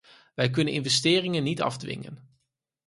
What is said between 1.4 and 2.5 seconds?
niet afdwingen.